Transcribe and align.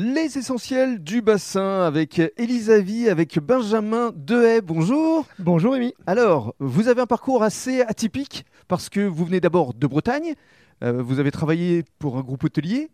Les 0.00 0.38
essentiels 0.38 1.02
du 1.02 1.22
bassin 1.22 1.82
avec 1.82 2.22
Elisavie, 2.36 3.08
avec 3.08 3.40
Benjamin 3.40 4.12
Dehaye. 4.14 4.60
Bonjour. 4.60 5.26
Bonjour 5.40 5.72
Rémi. 5.72 5.92
Alors, 6.06 6.54
vous 6.60 6.86
avez 6.86 7.00
un 7.00 7.06
parcours 7.06 7.42
assez 7.42 7.80
atypique 7.80 8.44
parce 8.68 8.90
que 8.90 9.00
vous 9.00 9.24
venez 9.24 9.40
d'abord 9.40 9.74
de 9.74 9.88
Bretagne. 9.88 10.34
euh, 10.84 11.02
vous 11.02 11.18
avez 11.18 11.32
travaillé 11.32 11.82
pour 11.98 12.16
un 12.16 12.20
groupe 12.20 12.44
hôtelier. 12.44 12.90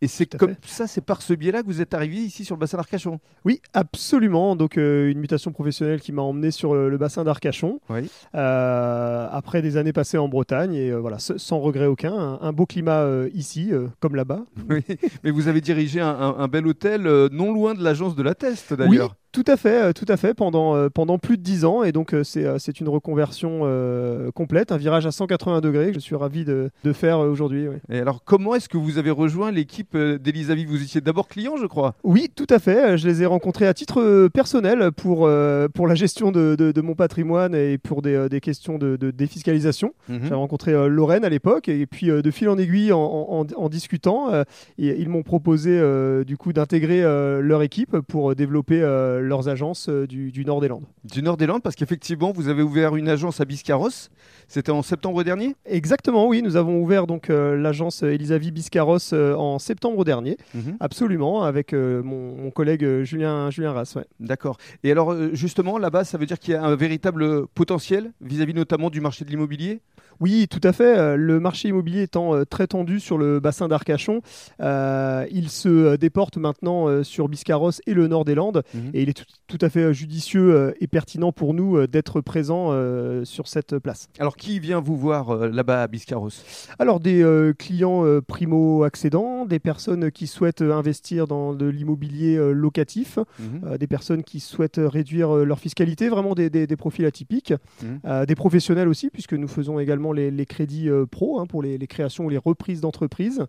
Et 0.00 0.06
c'est 0.08 0.26
comme 0.36 0.50
fait. 0.50 0.58
ça, 0.64 0.86
c'est 0.86 1.00
par 1.00 1.22
ce 1.22 1.32
biais-là 1.34 1.62
que 1.62 1.66
vous 1.66 1.80
êtes 1.80 1.92
arrivé 1.92 2.16
ici 2.18 2.44
sur 2.44 2.54
le 2.54 2.60
bassin 2.60 2.76
d'Arcachon. 2.76 3.18
Oui, 3.44 3.60
absolument. 3.74 4.54
Donc 4.54 4.78
euh, 4.78 5.10
une 5.10 5.18
mutation 5.18 5.50
professionnelle 5.50 6.00
qui 6.00 6.12
m'a 6.12 6.22
emmené 6.22 6.50
sur 6.52 6.74
le 6.74 6.96
bassin 6.98 7.24
d'Arcachon. 7.24 7.80
Oui. 7.90 8.08
euh, 8.34 9.28
après 9.30 9.60
des 9.62 9.76
années 9.76 9.92
passées 9.92 10.18
en 10.18 10.28
Bretagne 10.28 10.74
et 10.74 10.90
euh, 10.90 10.98
voilà, 10.98 11.18
sans 11.18 11.58
regret 11.58 11.86
aucun. 11.86 12.12
Un, 12.14 12.38
un 12.42 12.52
beau 12.52 12.66
climat 12.66 13.06
ici, 13.34 13.70
comme 14.00 14.14
là-bas. 14.16 14.42
Oui. 14.70 14.84
Mais 15.24 15.30
vous 15.30 15.48
avez 15.48 15.60
dirigé 15.60 16.00
un, 16.00 16.08
un- 16.08 16.36
un 16.38 16.48
bel 16.48 16.66
hôtel 16.66 17.02
non 17.32 17.52
loin 17.52 17.74
de 17.74 17.82
l'agence 17.82 18.14
de 18.14 18.22
la 18.22 18.34
Teste 18.34 18.70
Oui, 18.72 18.76
d'ailleurs. 18.76 19.16
Tout 19.42 19.52
à 19.52 19.56
fait, 19.56 19.82
euh, 19.82 19.92
tout 19.92 20.04
à 20.08 20.16
fait. 20.16 20.34
Pendant 20.34 20.74
euh, 20.74 20.88
pendant 20.88 21.18
plus 21.18 21.36
de 21.38 21.42
10 21.42 21.64
ans 21.64 21.82
et 21.84 21.92
donc 21.92 22.12
euh, 22.14 22.24
c'est 22.24 22.80
une 22.80 22.88
reconversion 22.88 23.60
euh, 23.62 24.30
complète, 24.32 24.72
un 24.72 24.76
virage 24.76 25.06
à 25.06 25.10
180 25.12 25.60
degrés 25.60 25.88
que 25.88 25.94
je 25.94 25.98
suis 26.00 26.16
ravi 26.16 26.44
de, 26.44 26.70
de 26.84 26.92
faire 26.92 27.20
aujourd'hui. 27.20 27.68
oui. 27.68 27.76
Et 27.90 27.98
alors, 28.00 28.22
comment 28.24 28.54
est-ce 28.54 28.68
que 28.68 28.76
vous 28.76 28.98
avez 28.98 29.10
rejoint 29.10 29.50
l'équipe 29.52 29.96
d'Elisavie 29.96 30.64
Vous 30.64 30.82
étiez 30.82 31.00
d'abord 31.00 31.28
client, 31.28 31.56
je 31.56 31.66
crois. 31.66 31.94
Oui, 32.04 32.30
tout 32.34 32.46
à 32.50 32.58
fait. 32.58 32.98
Je 32.98 33.06
les 33.06 33.22
ai 33.22 33.26
rencontrés 33.26 33.66
à 33.66 33.74
titre 33.74 34.28
personnel 34.28 34.90
pour, 34.92 35.26
euh, 35.26 35.68
pour 35.68 35.86
la 35.86 35.94
gestion 35.94 36.32
de, 36.32 36.56
de- 36.56 36.72
de 36.72 36.80
mon 36.80 36.94
patrimoine 36.94 37.54
et 37.54 37.78
pour 37.78 38.02
des, 38.02 38.28
des 38.28 38.40
questions 38.40 38.78
de, 38.78 38.96
de 38.96 39.10
défiscalisation. 39.10 39.92
Mhm. 40.08 40.20
J'avais 40.24 40.34
rencontré 40.34 40.72
euh, 40.72 40.88
Lorraine 40.88 41.24
à 41.24 41.28
l'époque 41.28 41.68
et 41.68 41.86
puis 41.86 42.08
de 42.08 42.30
fil 42.30 42.48
en 42.48 42.58
aiguille 42.58 42.92
en, 42.92 42.98
en- 43.00 43.40
en- 43.40 43.46
en 43.64 43.68
discutant, 43.68 44.32
et 44.78 45.00
ils 45.00 45.08
m'ont 45.08 45.22
proposé 45.22 45.80
du 46.26 46.36
coup 46.36 46.52
d'intégrer 46.52 47.02
leur 47.02 47.62
équipe 47.62 47.96
pour 48.08 48.34
développer 48.34 48.80
euh, 48.82 49.20
leurs 49.28 49.48
agences 49.48 49.88
euh, 49.88 50.06
du, 50.06 50.32
du 50.32 50.44
nord 50.44 50.60
des 50.60 50.68
Landes. 50.68 50.86
Du 51.04 51.22
nord 51.22 51.36
des 51.36 51.46
Landes, 51.46 51.62
parce 51.62 51.76
qu'effectivement, 51.76 52.32
vous 52.32 52.48
avez 52.48 52.62
ouvert 52.62 52.96
une 52.96 53.08
agence 53.08 53.40
à 53.40 53.44
Biscarrosse. 53.44 54.10
C'était 54.48 54.72
en 54.72 54.82
septembre 54.82 55.22
dernier? 55.22 55.54
Exactement, 55.66 56.26
oui, 56.26 56.42
nous 56.42 56.56
avons 56.56 56.80
ouvert 56.80 57.06
donc 57.06 57.30
euh, 57.30 57.56
l'agence 57.56 58.02
Elisavie 58.02 58.50
Biscarros 58.50 59.12
euh, 59.12 59.34
en 59.34 59.58
septembre 59.58 60.04
dernier, 60.04 60.38
absolument, 60.80 61.42
avec 61.44 61.72
mon, 61.72 62.34
mon 62.34 62.50
collègue 62.50 63.02
Julien 63.02 63.50
Julien 63.50 63.72
Rass. 63.72 63.94
ouais. 63.94 64.06
D'accord. 64.20 64.56
Et 64.82 64.90
alors, 64.90 65.14
justement, 65.34 65.78
là-bas, 65.78 66.04
ça 66.04 66.18
veut 66.18 66.26
dire 66.26 66.38
qu'il 66.38 66.54
y 66.54 66.56
a 66.56 66.64
un 66.64 66.74
véritable 66.74 67.46
potentiel 67.48 68.12
vis-à-vis 68.20 68.54
notamment 68.54 68.90
du 68.90 69.00
marché 69.00 69.24
de 69.24 69.30
l'immobilier? 69.30 69.80
Oui, 70.20 70.46
tout 70.48 70.60
à 70.64 70.72
fait. 70.72 70.98
Euh, 70.98 71.16
Le 71.16 71.40
marché 71.40 71.68
immobilier 71.68 72.02
étant 72.02 72.34
euh, 72.34 72.44
très 72.44 72.66
tendu 72.66 73.00
sur 73.00 73.18
le 73.18 73.40
bassin 73.40 73.68
d'Arcachon, 73.68 74.20
euh, 74.60 75.26
il 75.30 75.48
se 75.50 75.96
déporte 75.96 76.36
maintenant 76.36 77.02
sur 77.04 77.28
Biscarros 77.28 77.70
et 77.86 77.94
le 77.94 78.06
nord 78.08 78.24
des 78.24 78.34
Landes. 78.34 78.62
Mhm. 78.74 78.90
Et 78.94 79.02
il 79.02 79.08
est 79.08 79.12
tout, 79.14 79.24
tout 79.46 79.58
à 79.64 79.68
fait 79.68 79.92
judicieux 79.94 80.74
et 80.80 80.86
pertinent 80.86 81.32
pour 81.32 81.54
nous 81.54 81.86
d'être 81.86 82.20
présents 82.20 82.68
euh, 82.70 83.24
sur 83.24 83.48
cette 83.48 83.78
place. 83.78 84.08
Alors, 84.18 84.36
qui 84.36 84.58
vient 84.60 84.80
vous 84.80 84.96
voir 84.96 85.30
euh, 85.30 85.48
là-bas 85.48 85.82
à 85.82 85.86
Biscarrosse? 85.86 86.44
Alors, 86.78 87.00
des 87.00 87.24
clients 87.58 88.04
primo-accédants, 88.26 89.44
des 89.46 89.58
personnes 89.58 90.10
qui 90.10 90.26
souhaitent 90.26 90.62
investir 90.62 91.26
dans 91.26 91.54
de 91.54 91.66
l'immobilier 91.66 92.36
locatif, 92.52 93.18
euh, 93.64 93.78
des 93.78 93.86
personnes 93.86 94.22
qui 94.22 94.40
souhaitent 94.40 94.80
réduire 94.82 95.32
leur 95.34 95.58
fiscalité, 95.58 96.08
vraiment 96.08 96.34
des, 96.34 96.50
des- 96.50 96.66
des 96.66 96.76
profils 96.76 97.04
atypiques, 97.06 97.52
Mhm. 97.82 98.24
Des 98.26 98.34
professionnels 98.34 98.88
aussi, 98.88 99.10
puisque 99.10 99.34
nous 99.34 99.48
faisons 99.48 99.78
également 99.78 100.07
les, 100.12 100.30
les 100.30 100.46
crédits 100.46 100.88
euh, 100.88 101.06
pro 101.06 101.40
hein, 101.40 101.46
pour 101.46 101.62
les, 101.62 101.78
les 101.78 101.86
créations 101.86 102.24
ou 102.26 102.28
les 102.28 102.38
reprises 102.38 102.80
d'entreprises. 102.80 103.44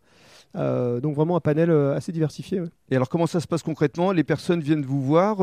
Euh, 0.55 0.99
donc 0.99 1.15
vraiment 1.15 1.35
un 1.35 1.41
panel 1.41 1.69
euh, 1.69 1.95
assez 1.95 2.11
diversifié. 2.11 2.61
ouais. 2.61 2.69
Et 2.89 2.95
alors, 2.95 3.09
comment 3.09 3.27
ça 3.27 3.39
se 3.39 3.47
passe 3.47 3.61
concrètement? 3.61 4.11
Les 4.11 4.23
personnes 4.23 4.61
viennent 4.61 4.83
vous 4.85 5.01
voir, 5.01 5.37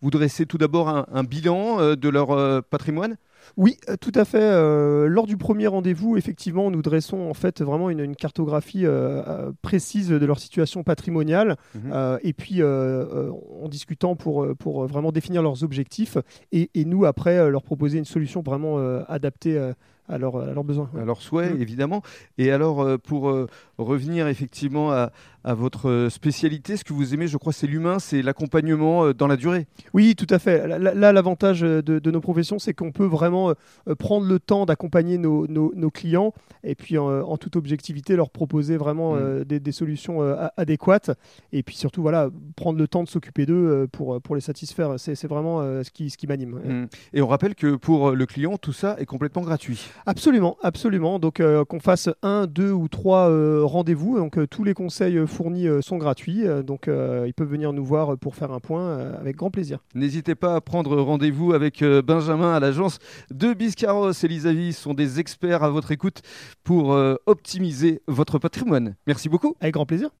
vous 0.00 0.10
dressez 0.10 0.46
tout 0.46 0.58
d'abord 0.58 0.88
un, 0.88 1.06
un 1.12 1.22
bilan 1.22 1.94
de 1.94 2.08
leur 2.08 2.62
patrimoine? 2.64 3.16
Oui, 3.56 3.76
tout 4.00 4.12
à 4.14 4.24
fait. 4.24 4.42
Euh, 4.42 5.06
lors 5.06 5.26
du 5.26 5.36
premier 5.36 5.68
rendez-vous, 5.68 6.16
effectivement, 6.16 6.70
nous 6.72 6.82
dressons 6.82 7.30
en 7.30 7.34
fait 7.34 7.62
vraiment 7.62 7.88
une, 7.88 8.00
une 8.00 8.16
cartographie 8.16 8.84
euh, 8.84 9.52
précise 9.62 10.08
de 10.08 10.26
leur 10.26 10.38
situation 10.40 10.82
patrimoniale, 10.82 11.56
Mhm. 11.74 11.92
euh, 11.92 12.18
et 12.22 12.32
puis 12.32 12.62
en 12.64 13.68
discutant 13.68 14.16
pour, 14.16 14.46
pour 14.58 14.86
vraiment 14.86 15.12
définir 15.12 15.40
leurs 15.42 15.62
objectifs, 15.62 16.18
et, 16.50 16.68
et 16.74 16.84
nous 16.84 17.04
après 17.04 17.48
leur 17.48 17.62
proposer 17.62 17.98
une 17.98 18.04
solution 18.04 18.42
vraiment 18.42 18.78
adaptée 19.06 19.56
à, 20.08 20.18
leurs, 20.18 20.36
à 20.40 20.52
leurs 20.52 20.64
besoins. 20.64 20.90
à 20.98 21.04
leurs 21.04 21.20
souhaits, 21.22 21.54
Mhm. 21.54 21.62
évidemment. 21.62 22.02
Et 22.38 22.50
alors, 22.50 22.80
euh, 22.82 22.96
pour 22.98 23.28
euh, 23.30 23.46
revenir 23.78 24.26
effectivement 24.28 24.90
à, 24.90 25.10
à 25.44 25.54
votre 25.54 25.88
euh, 25.88 26.10
spécialité, 26.10 26.76
ce 26.76 26.84
que 26.84 26.92
vous 26.92 27.14
aimez, 27.14 27.26
je 27.26 27.36
crois, 27.36 27.52
c'est 27.52 27.66
l'humain, 27.66 27.98
c'est 27.98 28.22
l'accompagnement 28.22 29.10
dans 29.12 29.26
la 29.26 29.36
durée. 29.36 29.66
Oui, 29.94 30.14
tout 30.16 30.26
à 30.30 30.38
fait. 30.38 30.66
Là, 30.66 31.12
l'avantage 31.12 31.60
de, 31.60 31.80
de 31.80 32.10
nos 32.10 32.20
professions, 32.20 32.58
c'est 32.58 32.74
qu'on 32.74 32.92
peut 32.92 33.04
vraiment 33.06 33.52
prendre 33.98 34.26
le 34.26 34.38
temps 34.38 34.66
d'accompagner 34.66 35.18
nos, 35.18 35.46
nos- 35.46 35.72
nos 35.74 35.90
clients 35.90 36.32
et 36.64 36.74
puis 36.74 36.98
en 36.98 37.36
toute 37.36 37.56
objectivité 37.56 38.16
leur 38.16 38.30
proposer 38.30 38.76
vraiment 38.76 39.14
Mm. 39.14 39.44
des, 39.44 39.60
des 39.60 39.72
solutions 39.72 40.20
adéquates 40.56 41.10
et 41.52 41.62
puis 41.62 41.76
surtout 41.76 42.02
voilà 42.02 42.28
prendre 42.56 42.78
le 42.78 42.88
temps 42.88 43.02
de 43.02 43.08
s'occuper 43.08 43.46
d'eux 43.46 43.86
pour, 43.92 44.20
pour 44.20 44.34
les 44.34 44.40
satisfaire. 44.40 44.94
C'est 44.98 45.26
vraiment 45.26 45.60
ce 45.82 45.90
qui, 45.90 46.10
ce 46.10 46.16
qui 46.18 46.26
m'anime. 46.26 46.60
Mm. 46.64 46.86
Et 47.14 47.22
on 47.22 47.26
rappelle 47.26 47.54
que 47.54 47.76
pour 47.76 48.10
le 48.12 48.26
client, 48.26 48.56
tout 48.58 48.72
ça 48.72 48.96
est 48.98 49.06
complètement 49.06 49.42
gratuit. 49.42 49.88
Absolument, 50.06 50.56
absolument. 50.62 51.18
Donc 51.18 51.40
euh, 51.40 51.64
qu'on 51.64 51.80
fasse 51.80 52.08
un, 52.22 52.46
deux 52.46 52.72
ou 52.72 52.88
trois 52.88 53.28
euh, 53.28 53.62
rendez-vous. 53.64 54.18
Donc 54.18 54.38
euh, 54.38 54.46
tous 54.46 54.64
les 54.64 54.74
conseils 54.74 55.26
fournis 55.26 55.66
sont 55.80 55.96
gratuits. 55.96 56.44
Donc 56.64 56.86
ils 56.88 57.34
peuvent 57.34 57.48
venir 57.48 57.72
nous 57.72 57.84
voir 57.84 58.16
pour 58.18 58.34
faire 58.34 58.52
un 58.52 58.60
point 58.60 58.98
avec 59.20 59.36
grand 59.36 59.50
plaisir. 59.50 59.78
N'hésitez 59.94 60.34
pas 60.34 60.56
à 60.56 60.60
prendre 60.60 60.96
rendez-vous 61.00 61.52
avec 61.52 61.84
Benjamin 61.84 62.54
à 62.54 62.60
l'agence 62.60 62.98
de 63.30 63.52
Biscarros 63.52 64.12
et 64.12 64.28
Lisavi 64.28 64.72
sont 64.72 64.94
des 64.94 65.20
experts 65.20 65.62
à 65.62 65.70
votre 65.70 65.92
écoute 65.92 66.22
pour 66.64 66.90
optimiser 67.26 68.02
votre 68.06 68.38
patrimoine. 68.38 68.96
Merci 69.06 69.28
beaucoup. 69.28 69.54
Avec 69.60 69.74
grand 69.74 69.86
plaisir. 69.86 70.10